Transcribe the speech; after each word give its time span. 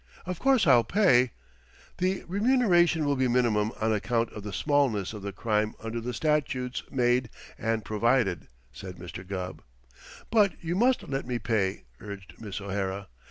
Of 0.25 0.39
course 0.39 0.65
I'll 0.65 0.83
pay" 0.83 1.29
"The 1.99 2.23
remuneration 2.27 3.05
will 3.05 3.15
be 3.15 3.27
minimum 3.27 3.71
on 3.79 3.93
account 3.93 4.31
of 4.33 4.41
the 4.41 4.51
smallness 4.51 5.13
of 5.13 5.21
the 5.21 5.31
crime 5.31 5.75
under 5.79 6.01
the 6.01 6.11
statutes 6.11 6.81
made 6.89 7.29
and 7.55 7.85
provided," 7.85 8.47
said 8.73 8.95
Mr. 8.95 9.23
Gubb. 9.23 9.61
"But 10.31 10.53
you 10.59 10.73
must 10.75 11.07
let 11.07 11.27
me 11.27 11.37
pay!" 11.37 11.83
urged 11.99 12.41
Miss 12.41 12.59
O'Hara. 12.59 13.09